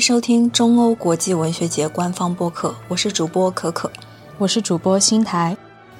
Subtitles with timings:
[0.00, 3.92] 收听中欧国际文学节官方播客，我是主播可可，
[4.38, 5.54] 我是主播新台。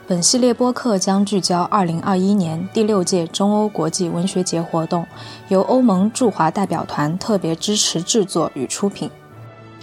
[0.06, 5.06] 本系列播客将聚焦2021年第六届中欧国际文学节活动，
[5.48, 9.10] 由欧盟驻华代表团特别支持制作与出品。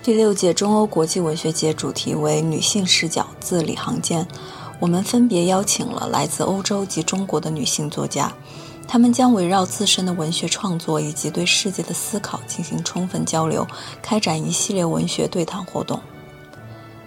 [0.01, 4.27] 第六届中欧国际文学节主题为“女性视角，字里行间”。
[4.79, 8.31] 我们分别邀请了来自欧洲及中国的女性作家，
[8.87, 13.67] 她们将围绕自身的文学创作以及对世界的思考进行充分交流，
[14.01, 15.99] 开展一系列文学对谈活动。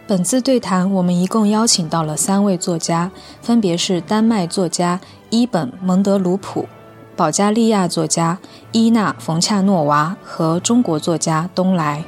[0.06, 6.68] 本次对谈，我们一共邀请到了三位作家，分别是丹麦作家伊本·蒙德鲁普、
[7.16, 8.38] 保加利亚作家
[8.72, 12.04] 伊娜·冯恰诺娃和中国作家东来。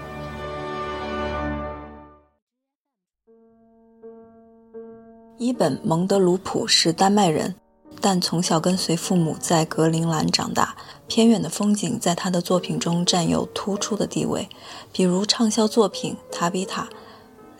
[5.38, 7.54] 伊本·蒙德鲁普是丹麦人，
[8.02, 10.74] 但从小跟随父母在格陵兰长大，
[11.06, 14.48] 偏远的风景在他的作品中占有突出的地位，
[14.92, 16.82] 比如畅销作品《塔比塔》。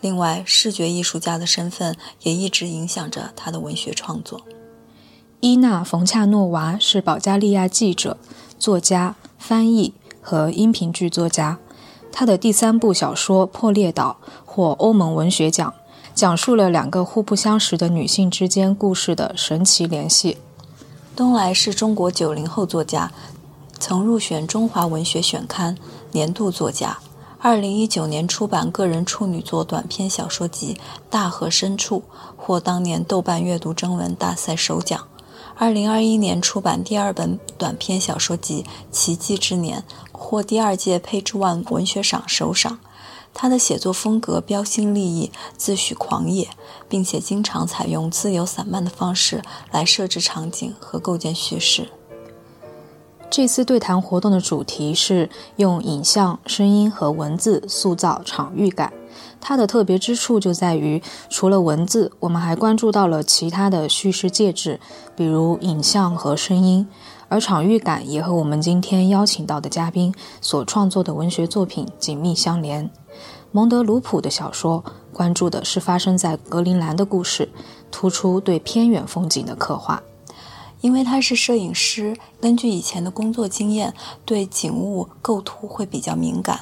[0.01, 4.41] 另外，视觉艺术家的身份也一直影响着他的文学创作。
[5.39, 8.17] 伊娜·冯恰诺娃是保加利亚记者、
[8.59, 11.57] 作家、翻译和音频剧作家。
[12.11, 15.73] 他的第三部小说《破裂岛》获欧盟文学奖，
[16.15, 20.37] 讲述了两个互不相识的女性之间故事的神奇联系。
[21.15, 23.11] 东来是中国九零后作家，
[23.79, 25.77] 曾入选中华文学选刊
[26.11, 26.97] 年度作家。
[27.39, 30.75] 二零一九年出版个人处女作短篇小说集
[31.09, 32.03] 《大河深处》，
[32.37, 35.07] 获当年豆瓣阅读征文大赛首奖。
[35.55, 39.79] 二零二一年出版第二本短篇小说集《奇迹之年》，
[40.11, 42.79] 获第二届 Page One 文学赏首赏。
[43.33, 46.47] 他的写作风格标新立异，自诩狂野，
[46.87, 51.89] 并且经常采用自由散漫的方式来设置场景和构建叙事。
[53.29, 58.93] 这次对谈活动的主题是用影像、声音和文字塑造场域感。
[59.41, 64.79] 它的特别之处就在于，除了文字，我们还关注到了其他的叙事介质，
[65.15, 66.87] 比如影像和声音。
[67.27, 72.91] 而场域感也和我们今天邀请到的嘉宾所创作的文学作品紧密相连。
[73.55, 74.83] 蒙德鲁普的小说
[75.13, 77.47] 关注的是发生在格陵兰的故事，
[77.91, 80.01] 突出对偏远风景的刻画。
[80.81, 83.93] 因为他是摄影师，根据以前的工作经验，
[84.25, 86.61] 对景物构图会比较敏感，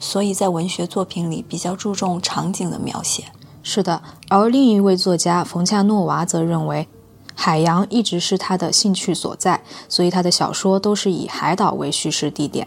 [0.00, 3.26] 所以在文学作品里比较注重场景的描写。
[3.62, 6.88] 是的，而另一位作家冯恰诺娃则认为，
[7.32, 12.66] 海洋一直是他的兴趣所在，所以他的小说都是以海岛为叙事地点。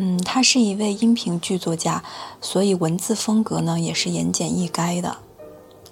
[0.00, 2.04] 嗯，他是一位音频剧作家，
[2.40, 5.16] 所以文字风格呢也是言简意赅的。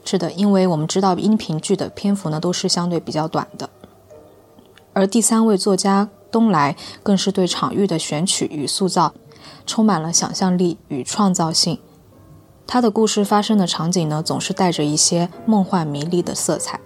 [0.04, 3.68] 是的，因为我们知道音频剧的篇幅呢都是相对比较短的。
[4.92, 9.12] 而第三位作家东来更是对场域的选取与塑造
[9.66, 11.80] 充满了想象力与创造性。
[12.64, 16.78] 他的故事发生的场景呢，总是带着一些梦幻迷离的色彩。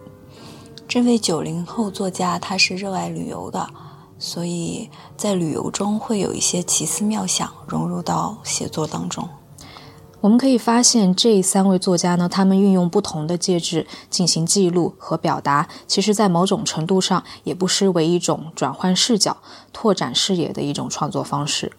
[0.89, 3.69] 这位九零后作家，他是热爱旅游的，
[4.21, 9.29] 所以在旅游中会有一些奇思妙想融入到写作当中。
[10.21, 19.39] 我们可以发现，这三位作家呢，他们运用不同的介质进行记录和表达，其实，在某种程度上，也不失为一种转换视角、
[19.73, 21.73] 拓展视野的一种创作方式。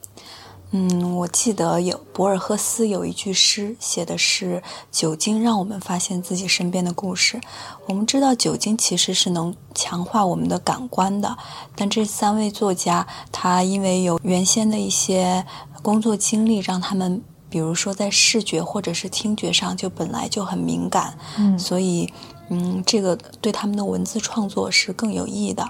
[0.72, 7.40] 嗯，我记得有博尔赫斯有一句诗，写的是“酒精让我们发现自己身边的故事”。
[7.88, 11.38] 我们知道，酒精其实是能强化我们的感官的，
[11.76, 15.46] 但这三位作家，他因为有原先的一些
[15.82, 17.22] 工作经历，让他们。
[17.50, 22.10] 比如说，在视觉或者是听觉上就本来就很敏感，嗯，所以，
[22.48, 25.70] 嗯，这个对他们的文字创作是更有益的。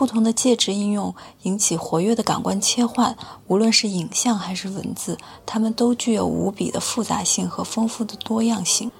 [0.00, 3.14] 不同的介质应用引起活跃的感官切换，
[3.48, 8.90] 无论是影像还是文字，它们都具有无比的复杂性和丰富的多样性。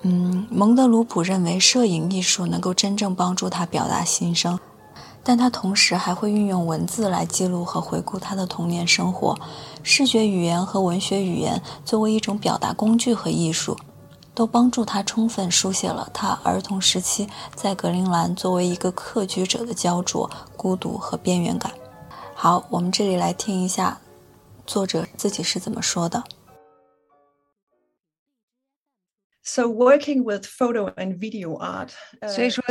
[0.00, 4.58] 嗯，蒙德鲁普认为，摄影艺术能够真正帮助他表达心声。
[5.22, 9.38] 但他同时还会运用文字来记录和回顾他的童年生活，
[9.82, 13.76] 视觉语言和文学语言作为一种表达工具和艺术，
[14.36, 21.72] 都帮助他充分书写了他儿童时期在格陵兰作为一个客居者的焦灼、孤独和边缘感。
[22.34, 23.98] 好，我们这里来听一下
[24.66, 26.22] 作者自己是怎么说的。
[29.48, 31.90] So working with photo and video art，
[32.28, 32.64] 所以说，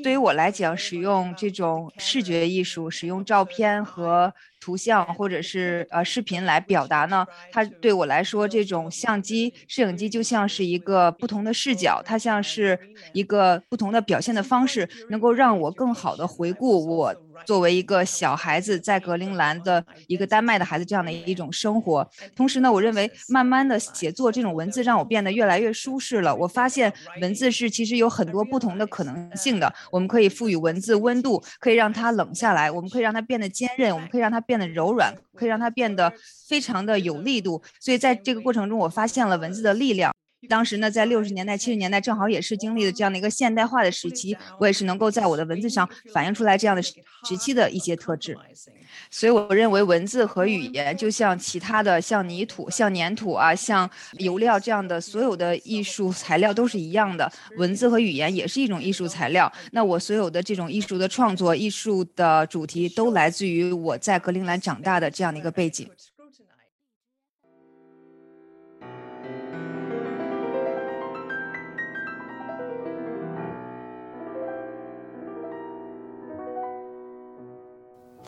[0.00, 12.80] 对于我来讲，使用这种视觉艺术，使用照片和图像或者是呃视频来表达呢，它对我来说，这种相机、摄影机就像是一个不同的视角，它像是
[13.12, 17.21] 一个不同的表现的方式，能够让我更好的回顾我。
[17.44, 22.08] 作为一个小孩子，在格陵兰的一个丹麦的孩子，这样的一种生活。
[22.34, 26.34] 同时呢，我认为慢慢的写作这种文字，让我变得越来越舒适了。
[26.34, 29.72] 我发现文字是其实有很多不同的可能性的。
[29.90, 36.12] 我们可以赋予文字温度，可以让它冷下来；我们可以让它变得坚韧；我们可以让它变得柔软；可以让它变得
[36.48, 37.62] 非常的有力度。
[37.80, 40.12] 所以在这个过程中，我发现了文字的力量。
[40.48, 46.94] 当时呢，在六十年代、七十年代，正好也是经历了这样的一个现代化的时期，我也是能够在我的文字上反映出来这样的时
[47.38, 48.36] 期的一些特质。
[49.10, 59.50] 所以，我认为文字和语言就像其他的，像泥土、像粘土啊、像油料这样的所有的艺术材料都是一样的，文字和语言也是一种艺术材料。
[59.70, 65.88] 那我所有的这种艺术的创作、艺术的主题，都来自于我在格陵兰长大的这样的一个背景。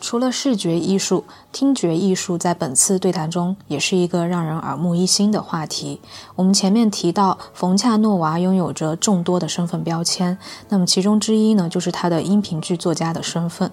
[0.01, 5.99] 除了视觉艺术，听觉艺术在本次对谈中也是一个让人耳目一新的话题。
[6.37, 10.37] 我们前面提到，冯恰诺娃拥有着众多的身份标签，
[10.69, 13.71] 那么其中之一呢，就是他的音频剧作家的身份。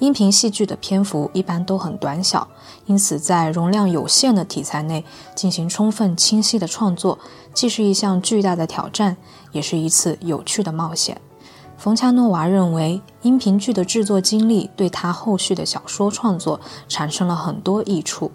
[0.00, 2.48] 音频戏剧的篇幅一般都很短小，
[2.86, 5.04] 因此在容量有限的题材内
[5.36, 7.18] 进行充分清晰的创作，
[7.54, 9.16] 既是一项巨大的挑战，
[9.52, 11.20] 也是一次有趣的冒险。
[11.78, 18.30] 冯恰诺娃认为，音频剧的制作经历对他后续的小说创作产生了很多益处。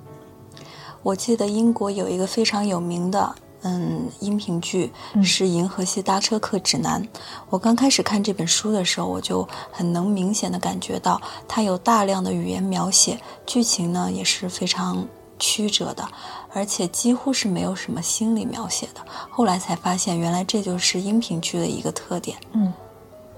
[1.04, 4.90] 我记得英国有一个非常有名的嗯音频剧
[5.22, 7.04] 是《银河系搭车客指南》。
[7.50, 15.06] 我刚开始看这本书的时候，我就很能明显的感觉到它有大量的语言描写，剧情呢也是非常
[15.38, 16.08] 曲折的，
[16.54, 19.02] 而且几乎是没有什么心理描写的。
[19.30, 22.38] 后来才发现，原来这就是音频剧的一个特点。
[22.54, 22.74] 嗯。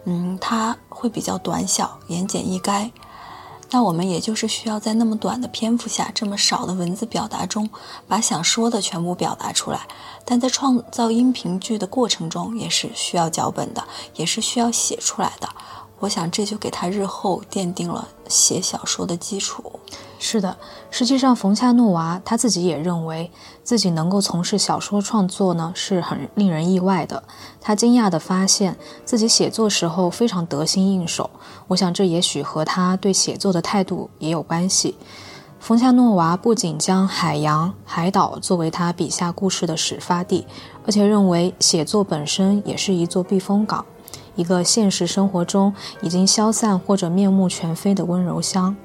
[0.06, 2.92] 嗯，它会比较短小、言简意赅。
[3.72, 7.68] 那我们也就是需要在那么短的篇幅下，这么少的文字表达中，
[8.07, 9.81] 把想说的全部表达出来。
[10.24, 13.84] 但在创造音频剧的过程中，也是需要脚本的，
[14.16, 15.50] 也是需要写出来的。
[16.00, 19.80] 我想这就给他日后奠定了写小说的基础。
[20.18, 20.58] 是的，
[20.90, 23.30] 实际上冯恰诺娃他自己也认为
[23.64, 27.22] 自己能够从事小说创作呢，是很令人意外的。
[27.62, 31.30] 他惊讶地发现自己写作时候非常得心应手。
[31.68, 34.96] 我想这也许和他对写作的态度也有关系。
[35.60, 40.46] 冯恰诺娃不仅将海洋、海岛作为他笔下故事的始发地，
[40.86, 43.84] 而且认为写作本身也是一座避风港，
[44.36, 48.76] 一个现实生活中已经消散或者面目全非的温柔乡。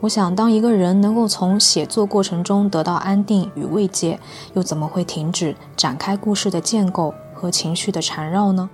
[0.00, 4.20] 我想，当一个人能够从写作过程中得到安定与慰藉，
[4.54, 8.68] 又怎么会停止展开故事的建构和情绪的缠绕呢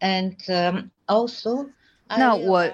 [0.00, 0.36] ？And
[1.06, 1.70] also，
[2.08, 2.68] 那我。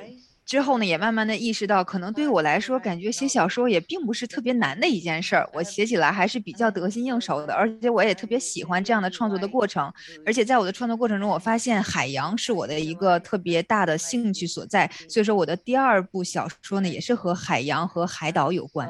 [0.49, 5.47] 之后呢，也慢慢的意识到，可能对于我来说，感觉写小说也并不是特别难的一件事儿。
[5.53, 9.93] 我写起来还是比较得心应手的，而且我也特别喜欢这样的创作的过程。
[10.25, 14.91] 而且在我的创作过程中，我发现海洋是我的一个特别大的兴趣所在。
[15.07, 18.89] 所以说，我的第二部小说呢，也是和海洋和海岛有关。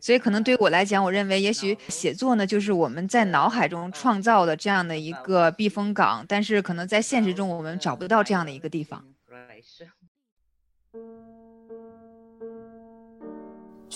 [0.00, 9.04] 所以可能对于我来讲，我认为也许写作呢，就是我们在脑海中创造的这样的一个避风港，但是可能在现实中我们找不到这样的一个地方。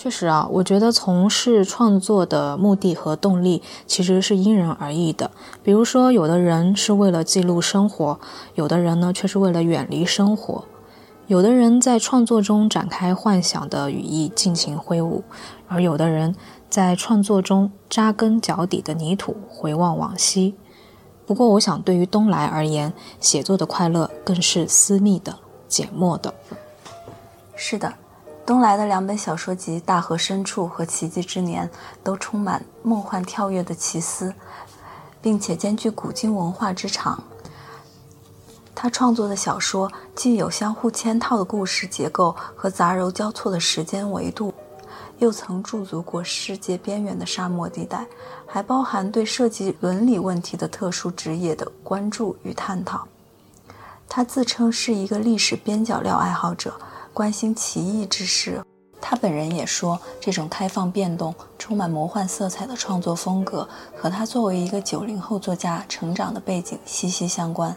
[0.01, 5.29] 确实啊，我觉得从事创作的目的和动力其实是因人而异的。
[5.61, 8.19] 比如说，有的人是为了记录生活，
[8.55, 10.63] 有的人呢却是为了远离生活。
[11.27, 15.21] 有的人在创作中展开幻想的羽翼，尽情挥舞；
[15.67, 16.35] 而有的人
[16.67, 20.55] 在创作中扎根脚底的泥土，回望往昔。
[21.27, 25.35] 不过，我想对于东来而言，写作的快乐更是私密的、
[25.69, 26.33] 缄默的。
[27.55, 27.93] 是的。
[28.45, 31.67] 东来的两本小说集《大河深处》和《奇迹之年》
[32.03, 34.33] 都充满梦幻跳跃的奇思，
[35.21, 37.23] 并且兼具古今文化之长。
[38.73, 44.51] 他创作的小说既有相互嵌套的故事结构和杂糅交错的时间维度，
[45.19, 48.05] 又曾驻足过世界边缘的沙漠地带，
[48.47, 53.07] 还包含对涉及伦理问题的特殊职业的关注与探讨。
[54.09, 56.73] 他自称是一个历史边角料爱好者。
[57.13, 58.63] 关心奇异之事，
[59.01, 67.75] 他本人也说，这种开放、变动、充满魔幻色彩的创作风格，和他作为一个九零后作家成长的背景息息相关。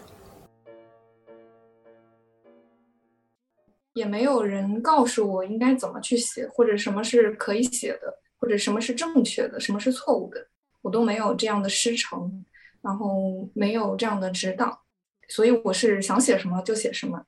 [3.95, 10.47] 也没有人告诉我应该怎么去写，或者什么是可以写的，或者什么是正确的，什么是错误的，
[10.81, 12.45] 我都没有这样的师承，
[12.81, 14.81] 然后没有这样的指导，
[15.29, 17.21] 所以我是想写什么就写什么。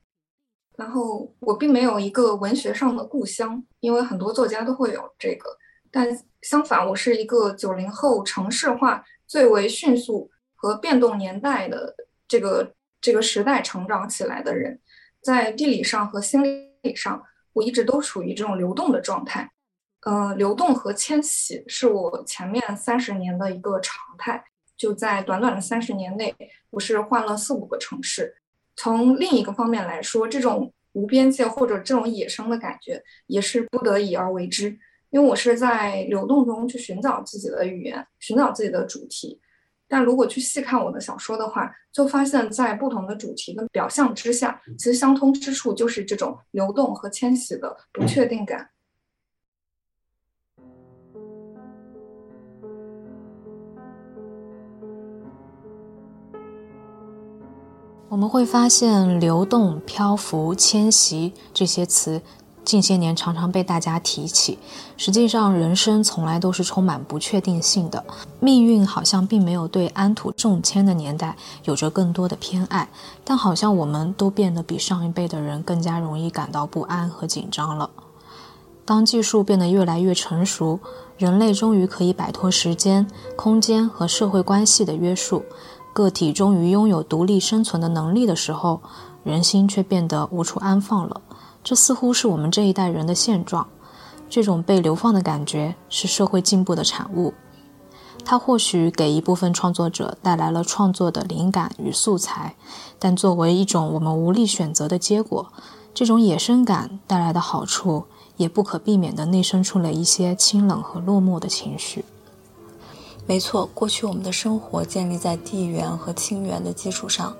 [0.77, 5.49] 然后我并没有一个文学上的故乡，因为很多作家都会有这个，
[5.91, 6.07] 但
[6.43, 11.95] 相反，我是一个九零后城市化最为迅速和变动年代的
[12.27, 14.79] 这个这个时代成长起来的人，
[15.19, 16.43] 在地理上和心
[16.83, 19.51] 理上，我一直都处于这种流动的状态。
[20.01, 24.45] 呃，流动和迁徙是我前面三十年的一个常态，
[24.77, 26.33] 就在短短的三十年内，
[26.69, 28.37] 我是换了四五个城市。
[28.77, 34.69] 从另一个方面来说，这种无边界或者这种野生的感觉，也是不得已而为之。
[35.09, 39.39] 因为我是在流动中去寻找自己的语言，寻找自己的主题。
[39.87, 48.69] 但如果去细看我的小说的话，就发现，在不同的主题跟表象之下，其实相通之处就是这种流动和迁徙的不确定感。
[58.09, 62.21] 我们会发现，流动、漂浮、迁徙这些词，
[62.63, 64.57] 近些年常常被大家提起。
[64.95, 68.01] 实际上，人生从来都是充满不确定性的，
[68.39, 71.35] 命运好像并没有对安土重迁的年代
[71.65, 72.87] 有着更多的偏爱，
[73.25, 77.89] 但好像我们都变得比上一辈的人更加容易感到不安和紧张了。
[78.85, 80.79] 当技术变得越来越成熟，
[81.17, 85.43] 人类终于可以摆脱时间、空间和社会关系的约束。
[85.97, 88.81] 个体终于拥有独立生存的能力的时候，
[89.23, 91.21] 人心却变得无处安放了。
[91.63, 93.67] 这似乎是我们这一代人的现状。
[94.29, 97.33] 这种被流放的感觉是社会进步的产物。
[98.23, 102.53] 它或许给一部分创作者带来了创作的灵感与素材，
[102.99, 105.51] 但作为一种我们无力选择的结果，
[105.95, 108.03] 这种野生感带来的好处
[108.35, 112.05] 也不可避免地内生出了一些清冷和落寞的情绪。
[113.27, 117.35] 没错，过去我们的生活建立在地缘和亲缘的基础上，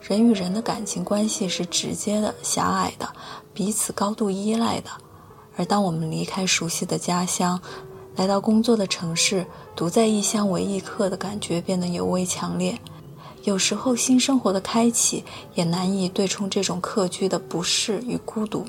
[0.00, 3.08] 人与人的感情关系是直接的、狭隘的，
[3.52, 4.88] 彼此高度依赖的。
[5.56, 7.60] 而当我们离开熟悉的家乡，
[8.14, 9.44] 来到工作的城市，
[9.74, 12.78] 独在异乡为异客的感觉变得尤为强烈。
[13.42, 18.64] 有时候，新生活的开启也难以对冲这种客居的不适与孤独。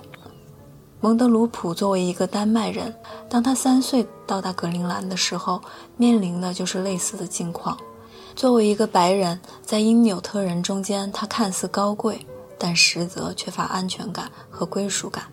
[1.01, 2.93] 蒙德鲁普作为一个丹麦人，
[3.29, 5.61] 当他三岁到达格陵兰的时候，
[5.95, 7.77] 面临的就是类似的境况。
[8.35, 12.25] 作为一个白人，在因纽特人中间，他看似高贵，
[12.57, 15.23] 但实则缺乏安全感和归属感。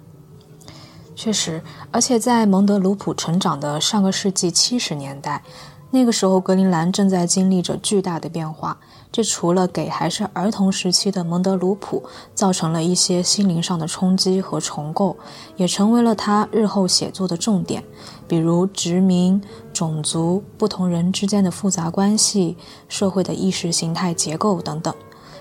[1.16, 5.42] 确实，而且在蒙德鲁普成长的上个世纪七十年代，
[5.90, 8.78] 那个时候格陵兰正在经历着巨大的变化。
[9.16, 12.02] 这除了给还是儿童时期的蒙德鲁普
[12.34, 15.16] 造成了一些心灵上的冲击和重构，
[15.56, 17.82] 也成为了他日后写作的重点，
[18.28, 19.40] 比如殖民、
[19.72, 22.58] 种族、不同人之间的复杂关系、
[22.90, 24.94] 社会的意识形态结构等等，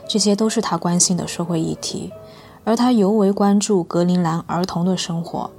[0.08, 2.14] 这些都是他关心的社会议题，
[2.64, 5.52] 而他尤为关注格陵兰儿童的生活。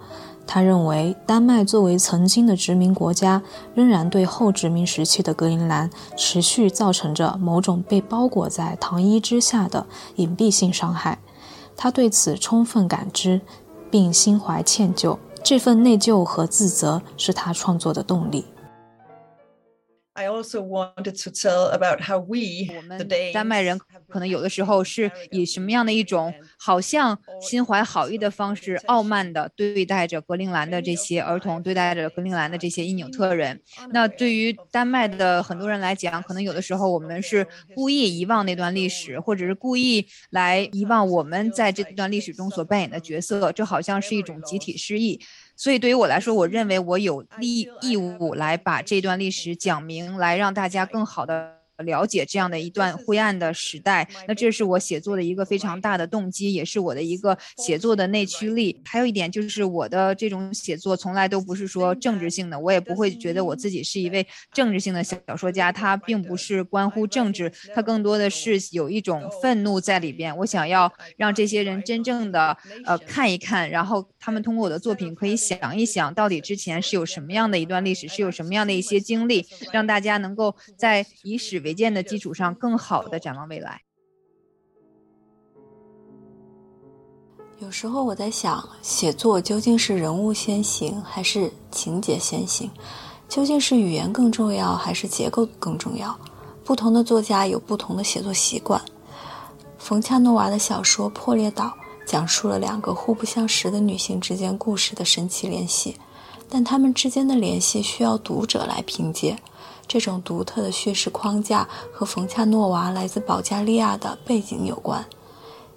[0.47, 3.43] 他认为，丹麦作为曾经的殖民国家，
[3.75, 11.19] 仍然对后殖民时期的格陵兰持续造成着某种被包裹在糖衣之下的隐蔽性伤害。
[11.77, 13.41] 他对此充分感知，
[13.91, 15.19] 并心怀歉疚。
[15.43, 18.45] 这份内疚和自责是他创作的动力。
[20.17, 33.61] I also wanted to tell about how we 我们丹麦人可能有的时候是以什么样的一种好像心怀好意的方式，傲慢的对待着格陵兰的这些儿童，对待着格陵兰的这些因纽特人。
[33.91, 45.21] 那对于丹麦的很多人来讲，可能有的时候我们是故意遗忘那段历史，或者是故意来遗忘我们在这段历史中所扮演的角色，这好像是一种集体失忆。
[45.57, 51.56] 所以对于我来说，我认为我有利义务来把这段历史讲明，来让大家更好的。
[51.85, 58.81] 了解这样的一段灰暗的时代，那这是我写作的一个非常大的动机，也是我的一个写作的内驱力。
[58.85, 65.71] 还有一点就是，我的这种写作从来都不是说政治性的，我也不会觉得我自己是一位政治性的小说家。
[65.71, 70.35] 它并不是关乎政治，它更多的是有一种愤怒在里边。
[70.39, 72.57] 我想要让这些人真正的
[72.87, 81.66] 呃看一看，然后他们通过我的作品可以想一想，到底之前是有什么样的一段历史，是有什么样的一些经历，让大家能够在以史。
[81.67, 83.83] 违建的基础上，更好的展望未来。
[87.59, 92.71] 有时候我在想，写作究竟是人物先行，还是情节先行？
[93.29, 96.17] 究竟是语言更重要，还是结构更重要？
[96.65, 98.81] 不同的作家有不同的写作习惯。
[99.77, 101.65] 冯恰诺娃的小说《破裂岛》
[102.07, 105.97] 讲述了两个互不相识的女性之间故事的神奇联系，
[106.49, 109.37] 但她们之间的联系需要读者来凭借。
[109.89, 115.05] 这种独特的叙事框架和冯恰诺娃来自保加利亚的背景有关。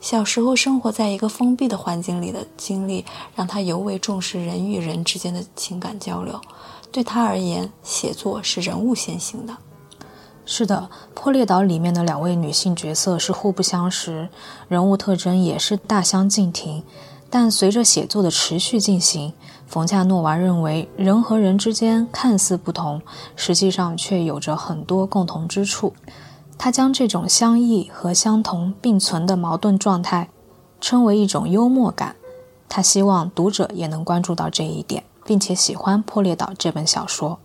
[0.01, 3.03] 小时候生活在一个封闭的环境里的经历，
[3.35, 6.39] 让他尤为重视人与人之间的情感交流。
[6.91, 9.57] 对他而言，写作是人物先行的。
[10.45, 14.29] 是的，《破裂岛》里面的两位女性角色是互不相识，
[14.67, 16.83] 人物特征也是大相径庭。
[17.29, 19.33] 但随着写作的持续进行，
[19.69, 22.99] 冯恰诺娃认为，人和人之间看似不同，
[23.35, 25.93] 实际上却有着很多共同之处。
[26.57, 30.29] 他将这种相异和相同并存的矛盾状态
[30.81, 32.15] 称为一种幽默感。
[32.67, 37.39] 他希望读者也能关注到这一点，并且喜欢《破裂岛》这本小说。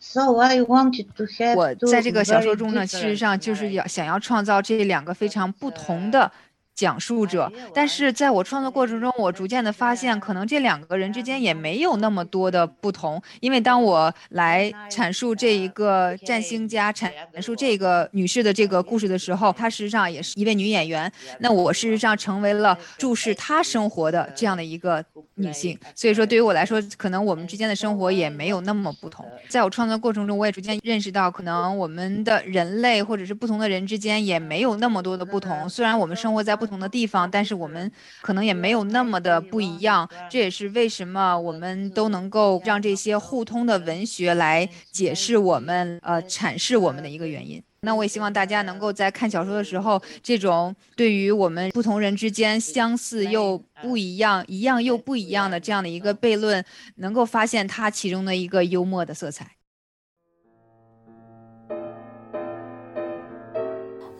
[0.00, 6.32] So I wanted to have 我在这个小说中呢，其实上就是要想要创造这两个非常不同的。
[6.74, 13.22] 讲述者，但是在我创作过程中，我逐渐的发现，可能这两个人之间也没有那么多的不同。
[13.40, 17.10] 因为当我来阐述这一个占星家，阐
[17.40, 21.10] 述这个女士的这个故事的时候，她事实际上也是一位女演员。
[21.40, 25.04] 那我事实上成为了注视她生活的这样的一个
[25.42, 25.78] 女性。
[25.94, 29.26] 所以说，对于我来说，可能我们之间的生活也没有那么不同。
[29.48, 35.68] 在我创作过程中，我也逐渐认识到，可能我们的人类或者是不同的人之间也没有那么多的不同。
[35.68, 40.08] 虽然我们生活在不同的地方，但是我们可能也没有那么的不一样。
[40.30, 47.62] 这也是为什么我们都能够让这些互通的文学来解释我们、呃阐释我们的一个原因。
[47.84, 56.64] 那我也希望大家能够在看小说的时候，这种对于我们不同人之间相似又不一样、一样又不一样的这样的一个悖论，
[56.96, 59.56] 能够发现它其中的一个幽默的色彩。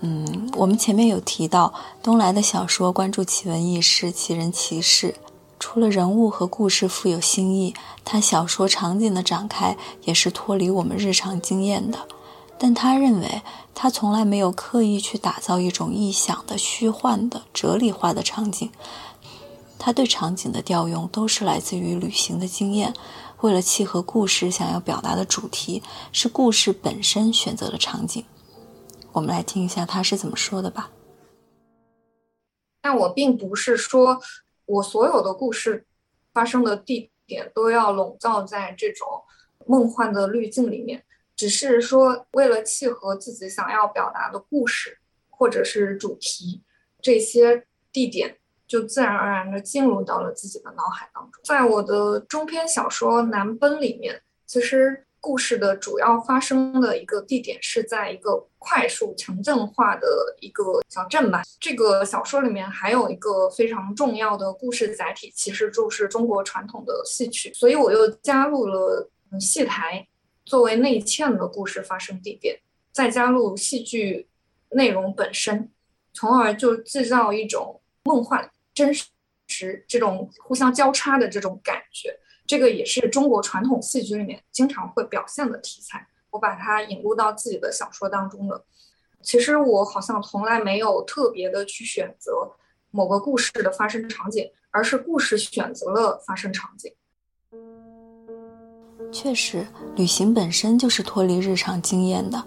[0.00, 5.14] 嗯，我们前面有提到，东来的小说关注奇闻异事、奇人奇事，
[5.60, 7.72] 除了人物和故事富有新意，
[8.04, 12.08] 他小说场景的展开也是脱离我们日常经验的。
[12.64, 13.42] 但他认为，
[13.74, 18.70] 他从来没有刻意去打造一种臆想的、虚幻的、哲理化的场景。
[19.80, 22.94] 他对场景的调用都是来自于旅行的经验，
[23.40, 28.24] 为了契合故事想要表达的主题，是故事本身选择了场景。
[29.10, 30.88] 我们来听一下他是怎么说的吧。
[32.80, 34.20] 但我并不是说
[34.66, 35.84] 我所有的故事
[36.32, 39.08] 发生的地点都要笼罩在这种
[39.66, 41.04] 梦幻的滤镜里面，
[41.42, 44.96] 只是说为了契合自己想要表达的故事
[45.28, 46.62] 或者是主题，
[47.00, 51.42] 这些地点就自然而然的进入到了自己的脑海当中。
[51.42, 55.04] 在我的中篇小说《南奔》里面，其实。
[55.24, 60.08] 故事的主要发生的一个地点是在一个快速城镇化的
[60.40, 61.44] 一个小镇吧。
[61.60, 70.04] 这个小说里面还有一个非常重要的故事载体，其实就是中国传统的戏曲，所以我又加入了戏台
[70.44, 72.60] 作为内嵌的故事发生地点，
[72.92, 74.28] 再加入戏剧
[74.70, 75.70] 内容本身，
[76.12, 78.92] 从而就制造一种梦幻、真
[79.46, 82.18] 实这种互相交叉的这种感觉。
[82.44, 88.66] 这个也是中国传统戏剧里面经常会表现的题材，我把它引入到自己的小说当中了。
[89.22, 92.50] 其实我好像从来没有特别的去选择
[92.90, 96.92] 某个故事的发生场景，而是故事选择了发生场景。
[99.12, 102.42] 确实，旅行本身就是脱离日常经验的。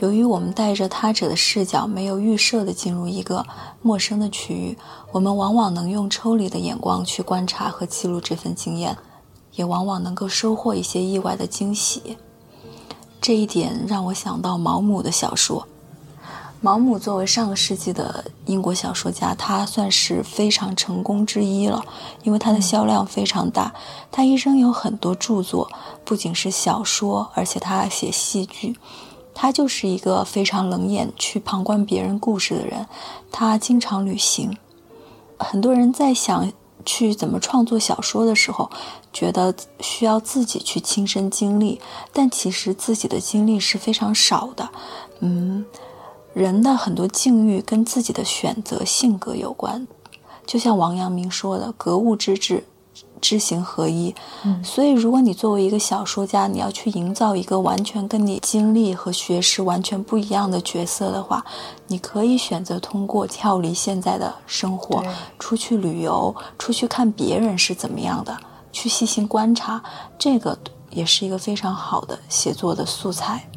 [0.00, 3.46] 由于我们带着他者的视角，没有预设的进入一个
[3.80, 4.76] 陌生的区域，
[5.12, 8.96] 我们往往能用抽离的眼光去观察和记录这份经验。
[9.54, 12.16] 也往往能够收获一些意外的惊喜，
[13.20, 15.66] 这一点让我想到毛姆的小说。
[16.60, 21.84] 毛姆作为上个世纪的英国小说家，他算是非常成功之一了，
[22.24, 23.72] 因为他的销量非常大。
[24.10, 25.70] 他一生有很多著作，
[26.04, 28.76] 不仅是小说，而且他还写戏剧。
[29.34, 32.86] 他就是一个非常冷眼去旁观别人故事的人。
[33.30, 34.56] 他经常旅行，
[35.38, 36.50] 很多人在想。
[36.84, 38.70] 去怎么创作小说的时候，
[39.12, 41.78] 觉得需要自己去亲身经历，
[42.14, 44.66] 但其实自己的经历是非常少的。
[45.20, 45.66] 嗯，
[46.38, 49.88] 人的很多境遇跟自己的选择、性格有关，
[50.46, 52.64] 就像王阳明说的“格物致知”。
[53.20, 54.14] 知行合一，
[54.62, 61.44] 所以如果你作为一个小说家，你要去营造一个完全跟你经历和学识完全不一样的角色的话，
[61.88, 65.02] 你可以选择通过跳离现在的生活，
[65.36, 68.36] 出去旅游，出去看别人是怎么样的，
[68.70, 69.82] 去细心观察，
[70.16, 70.56] 这个
[70.90, 73.48] 也是一个非常好的写作的素材。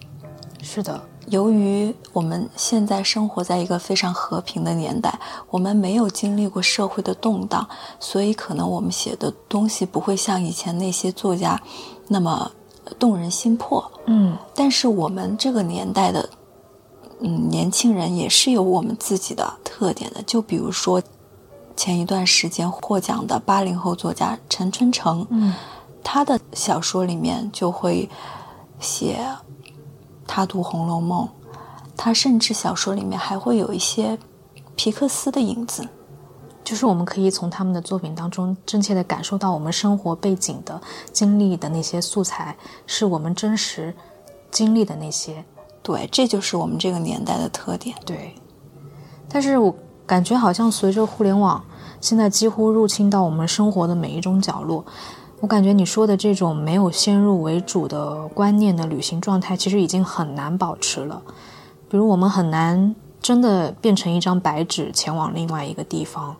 [0.63, 7.67] 是的，由于我们现在生活在一个非常和平的年代，我们没有经历过社会的动荡，
[7.99, 11.61] 所以可能我们写的东西不会像以前那些作家
[12.07, 12.51] 那么
[12.99, 13.89] 动人心魄。
[14.07, 16.27] 嗯，但是我们这个年代的，
[17.19, 20.21] 嗯，年轻人也是有我们自己的特点的。
[20.23, 21.01] 就比如说，
[21.77, 25.53] 前一段时间获奖的八零后作家陈春成，嗯，
[26.03, 28.09] 他的小说里面就会
[28.79, 29.23] 写
[30.33, 31.25] 他读《红楼梦》，
[31.97, 34.17] 他甚至小说里面还会有一些
[34.77, 35.85] 皮克斯的影子。
[36.63, 40.79] 就是我们可以从他们的作品当中真切地感受到我们生活背景的
[41.11, 42.55] 经历的那些素材，
[42.87, 43.93] 是我们真实
[44.49, 45.43] 经历的那些。
[45.83, 47.93] 对，这就是我们这个年代的特点。
[48.05, 48.33] 对，
[49.27, 51.61] 但是我感觉好像随着互联网
[51.99, 54.85] 现在几乎入侵到我们生活的每一种角落，
[55.41, 61.19] 我感觉你说的这种没有先入为主的观念的旅行状态，其实已经很难保持了。
[61.89, 66.35] 比如我们很难真的变成一张白纸前往另外一个地方，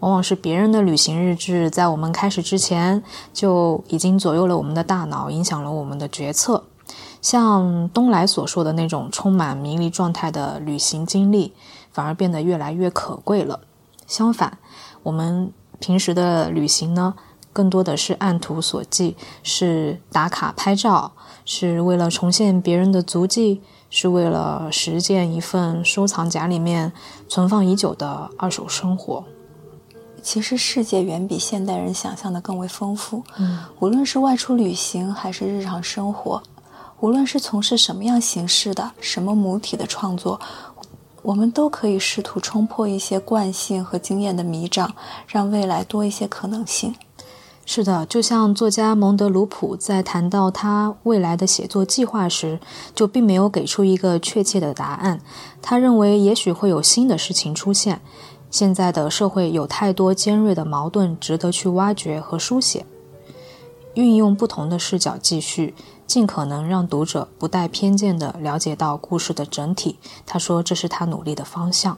[0.00, 6.64] 往往是别人的旅行日志在我们开始之前就已经左右了我们的大脑，影响了我们的决策。
[7.22, 11.54] 像东来所说的那种充满迷离状态的旅行经历，
[11.90, 13.60] 反而变得越来越可贵了。
[14.06, 14.58] 相反，
[15.02, 17.14] 我们平时的旅行呢，
[17.52, 21.12] 更多的是按图索骥，是打卡拍照，
[21.44, 23.60] 是为了重现别人的足迹，
[23.90, 26.92] 是为了实践一份收藏夹里面
[27.28, 29.24] 存放已久的二手生活。
[30.22, 33.24] 其实世界远比现代人想象的更为丰富。
[33.38, 36.42] 嗯，无论是外出旅行还是日常生活。
[37.00, 40.40] 无论是从事什么样形式的、什么母体的创作，
[41.22, 44.94] 我们都可以试图冲破一些惯性和经验的迷障，
[45.26, 46.94] 让未来多一些可能性。
[47.64, 52.58] 是的，就像作家蒙德鲁普在谈到他未来的写作计划时，
[52.94, 55.20] 就并没有给出一个确切的答案。
[55.62, 58.00] 他认为，也许会有新的事情出现。
[58.50, 62.84] 现在的社会有太多尖锐的矛盾值得去挖掘和书写，
[63.94, 65.74] 运用不同的视角继续。
[66.04, 69.96] 尽可能让读者不带偏见地了解到故事的整体。
[70.26, 71.96] 他说，这是他努力的方向。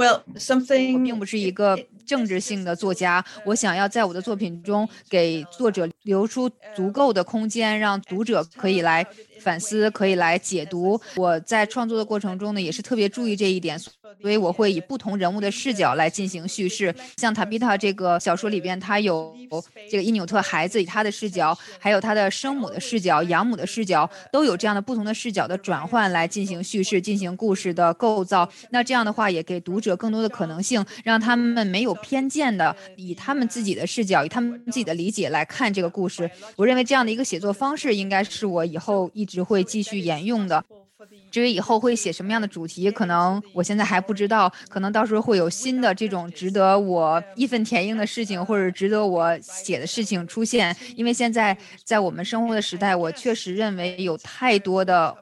[0.00, 9.06] Well, something 我并不是一个政治性的作家，我想要在我的作品中给作者留出足够的空间，让读者可以来
[9.40, 11.00] 反思，可以来解读。
[11.16, 13.80] 我在创作的过程中呢，也是特别注意这一点。
[14.20, 19.34] 所以我会以不同人物的视角来进行叙事，像塔比塔这个小说里边，他有
[19.88, 28.46] 这个伊纽特孩子以他的视角，还有他的生母的视角、养母的视角，都有这样的不同的视角的转换来进行叙事、进行故事的构造。
[28.70, 36.28] 那这样的话，也给读者更多的可能性，让他们没有偏见的以他们自己的视角、以他们自己的理解来看这个故事。
[36.56, 40.64] 我认为这样的一个写作方式，应该是我以后一直会继续沿用的。
[41.30, 44.52] 至于以后会写什么样的主题，可能我现在还不知道。
[44.68, 50.76] 可能到时候会有新的这种值得我义愤填膺的事情，或者值得我写的事情出现。
[50.96, 55.16] 因为现在在我们生活的时代，我确实认为有太多的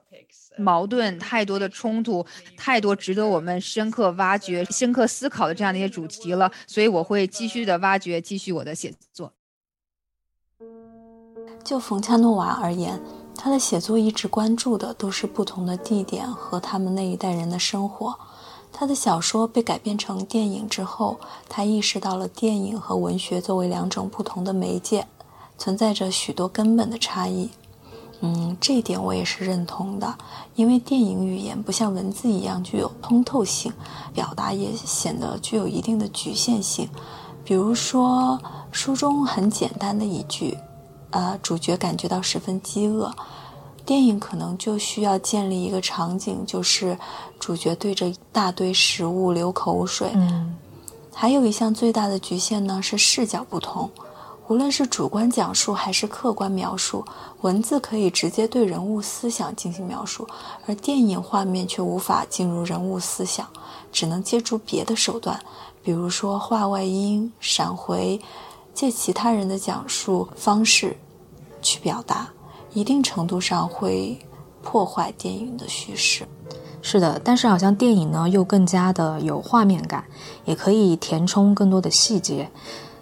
[0.56, 6.50] 矛盾、太多的冲突、太多值得我们深刻挖掘、深刻思考的这样的一些主题了。
[6.66, 9.32] 所以我会继续的挖掘，继续我的写作。
[11.62, 13.00] 就冯恰诺瓦而言。
[13.40, 18.18] 他的写作一直关注的都是不同的地点和他们那一代人的生活。
[18.72, 25.06] 他的小说被改编成电影之后，他意识到了电影和文学作为两种不同的媒介，
[25.56, 27.48] 存在着许多根本的差异。
[28.20, 30.18] 嗯，这一点我也是认同的，
[30.56, 33.72] 因为电影语言不像文字一样具有通透性，
[34.12, 36.88] 表达也显得具有一定的局限性。
[37.44, 38.38] 比如说，
[38.72, 40.58] 书中很简单的一句。
[41.10, 43.10] 呃，主角感觉到十分饥饿，
[43.86, 46.98] 电影可能就需要建立一个场景，就是
[47.40, 50.10] 主角对着一大堆食物流口水。
[50.14, 50.54] 嗯，
[51.14, 53.90] 还有一项最大的局限呢是视角不同，
[54.48, 57.02] 无论是主观讲述还是客观描述，
[57.40, 60.28] 文字可以直接对人物思想进行描述，
[60.66, 63.48] 而电影画面却无法进入人物思想，
[63.90, 65.40] 只能借助别的手段，
[65.82, 68.20] 比如说画外音、闪回。
[68.78, 70.96] 借其他人的讲述方式
[71.60, 72.28] 去表达，
[72.72, 74.16] 一定程度上会
[74.62, 76.24] 破坏电影的叙事。
[76.80, 80.04] 是的，但是好像电影呢又更加的有画面感，
[80.44, 82.48] 也可以填充更多的细节。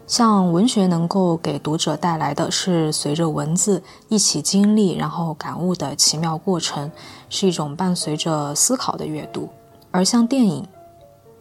[0.07, 6.91] 像文学能够给读者带来的是随着文字一起经历然后感悟的奇妙过程，
[7.29, 9.47] 是一种伴随着思考的阅读。
[9.91, 10.67] 而像电影，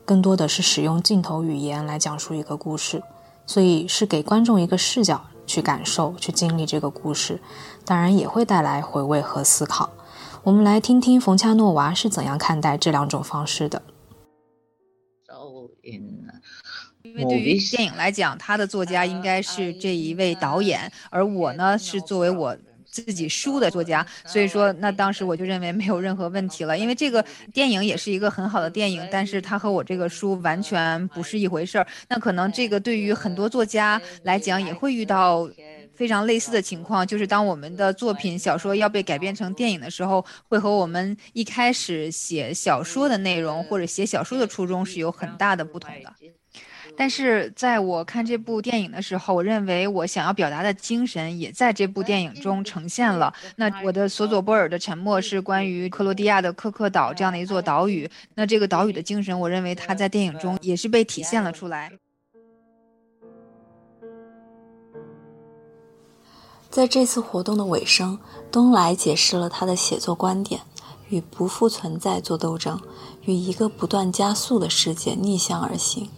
[0.03, 3.01] 更多的是使用镜头语言来讲述一个故事。
[3.45, 7.39] 所以是给观众一个视角去感受、去经历这个故事，
[7.85, 9.89] 当然也会带来回味和思考。
[10.43, 13.81] 我们来听听冯恰诺娃是怎样看待这两种方式的。
[17.03, 22.57] 因为对于电影来讲，他的作家应该是这一位导演，而我呢是作为我。
[22.95, 31.85] 自己书的作家，所以说那当时我就认为没有任何问题了，因为这个电影也是一个很好的电影，但是它和我这个书完全不是一回事儿。
[32.07, 35.49] 那可能这个对于很多作家来讲也会遇到
[35.93, 46.13] 非常类似的情况，就是当我们的作品小说要被改编成电影的时候，会和我们一开始写小说的内容或者写小说的初衷是有很大的不同的。
[46.97, 53.33] 但是在我看这部电影的时候，我认为我想要表达的精神也在这部电影中呈现了。
[53.57, 58.09] 那我的索佐波尔的沉默是关于克罗地亚的科克岛这样的一座岛屿。
[58.33, 61.91] 那这个岛屿的精神，我认为它在电影中也是被体现了出来。
[66.69, 68.19] 在这次活动的尾声，
[68.51, 70.61] 东来解释了他的写作观点：
[71.09, 72.79] 与不复存在做斗争，
[73.25, 76.09] 与一个不断加速的世界逆向而行。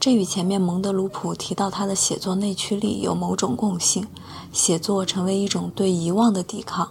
[0.00, 4.08] 这与前面蒙德鲁普提到他的写作内驱力有某种共性，
[4.50, 6.90] 写作成为一种对遗忘的抵抗。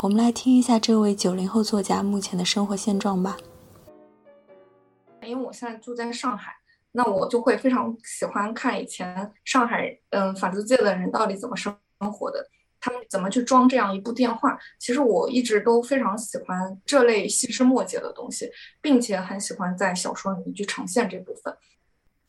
[0.00, 3.36] 我们来听一下这位九零后作家目前的生活现状吧。
[5.22, 6.52] 因为我现在住在上海，
[6.90, 11.72] 那我就会非常喜欢看以前上海嗯法租界的人到底怎么生
[12.12, 12.44] 活的，
[12.80, 14.58] 他们怎么去装这样一部电话。
[14.80, 21.56] 其实我一直都非常喜欢这类细枝末节的东西，并且很喜欢在小说里面去呈现这部分。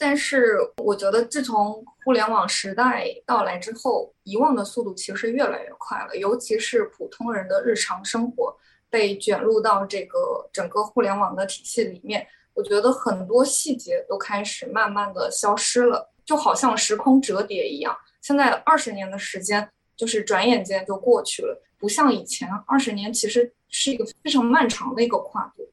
[0.05, 6.17] 但是我觉得，自从互联网时代到来之后，遗忘的速度其实越来越快了。
[6.17, 8.53] 尤其是普通人的日常生活
[8.89, 17.97] 被卷入到这个整个互联网的体系里面，我觉得很多细节都开始慢慢的消失了，就好像时空折叠一样。
[18.19, 25.65] 现在二十年的时间，就是转眼间就过去了，不像以前二十年其实是一个非常漫长的一个跨度。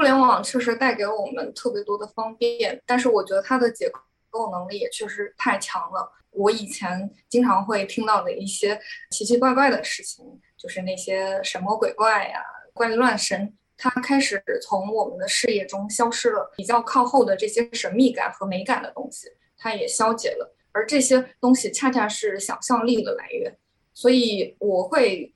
[0.00, 3.92] 互联网确实带给我们特别多的方便，但是我觉得它的解
[4.30, 6.10] 构能力也确实太强了。
[6.30, 10.24] 我以前经常会听到的一些奇奇怪怪的事情，
[10.56, 16.50] 就是那些神魔鬼怪呀、怪力乱神，它开始从我们的视野中消失了。
[16.56, 20.56] 比较靠后的这些神秘感和美感的东西，它也消解了。
[20.72, 23.54] 而这些东西恰恰是想象力的来源，
[23.92, 25.34] 所以我会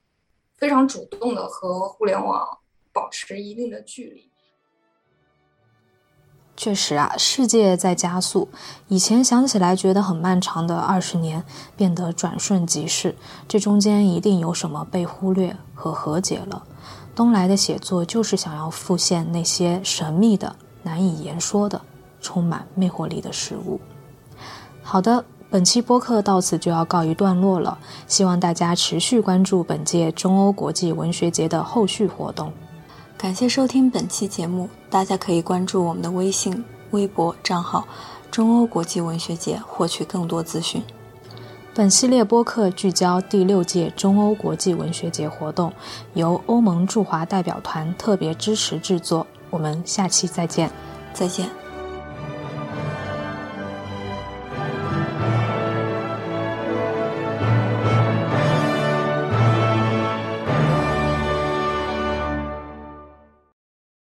[0.57, 2.57] 非常主动的和互联网
[2.91, 4.31] 保持一定的距离。
[6.57, 8.47] 确实啊，世界在加速。
[8.87, 11.43] 以前想起来觉得很漫长的二十年，
[11.75, 13.15] 变得转瞬即逝。
[13.47, 16.63] 这中间一定有什么被忽略和和解了。
[17.13, 21.81] 东来的写作就是想要复现那些神秘的、难以言说的、
[22.21, 23.79] 充满魅惑力的事物。
[24.81, 27.77] 好的，本期播客到此就要告一段落了。
[28.07, 32.51] 希望大家持续关注本届中欧国际文学节的后续活动。
[33.17, 37.87] 感谢收听本期节目，大家可以关注我们的微信、微博账号
[38.29, 40.83] “中欧国际文学节”获取更多资讯。
[41.73, 45.73] 本系列播客聚焦第六届中欧国际文学节活动，
[46.13, 49.25] 由欧盟驻华代表团特别支持制作。
[49.49, 50.69] 我们下期再见，
[51.13, 51.64] 再见。